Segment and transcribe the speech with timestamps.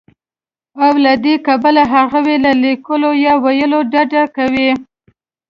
[0.85, 4.69] او له دې کبله هغوی له ليکلو يا ويلو ډډه کوي